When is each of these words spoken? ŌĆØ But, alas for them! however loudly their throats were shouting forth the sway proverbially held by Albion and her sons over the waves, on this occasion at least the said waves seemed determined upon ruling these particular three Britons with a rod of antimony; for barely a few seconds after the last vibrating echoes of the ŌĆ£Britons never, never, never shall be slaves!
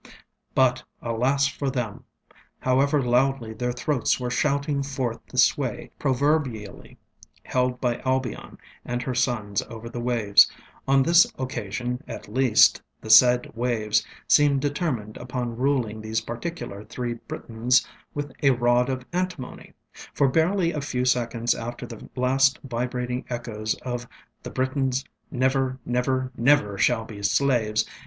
ŌĆØ 0.03 0.11
But, 0.55 0.83
alas 1.03 1.45
for 1.47 1.69
them! 1.69 2.05
however 2.57 3.03
loudly 3.03 3.53
their 3.53 3.71
throats 3.71 4.19
were 4.19 4.31
shouting 4.31 4.81
forth 4.81 5.19
the 5.27 5.37
sway 5.37 5.91
proverbially 5.99 6.97
held 7.43 7.79
by 7.79 7.99
Albion 7.99 8.57
and 8.83 9.03
her 9.03 9.13
sons 9.13 9.61
over 9.69 9.89
the 9.89 9.99
waves, 9.99 10.51
on 10.87 11.03
this 11.03 11.31
occasion 11.37 12.03
at 12.07 12.27
least 12.27 12.81
the 12.99 13.11
said 13.11 13.51
waves 13.55 14.03
seemed 14.27 14.59
determined 14.61 15.17
upon 15.17 15.55
ruling 15.57 16.01
these 16.01 16.21
particular 16.21 16.83
three 16.83 17.13
Britons 17.13 17.85
with 18.15 18.31
a 18.41 18.49
rod 18.49 18.89
of 18.89 19.05
antimony; 19.13 19.71
for 20.15 20.27
barely 20.27 20.71
a 20.71 20.81
few 20.81 21.05
seconds 21.05 21.53
after 21.53 21.85
the 21.85 22.09
last 22.15 22.57
vibrating 22.63 23.23
echoes 23.29 23.75
of 23.83 24.07
the 24.41 24.49
ŌĆ£Britons 24.49 25.05
never, 25.29 25.77
never, 25.85 26.31
never 26.35 26.75
shall 26.79 27.05
be 27.05 27.21
slaves! 27.21 27.85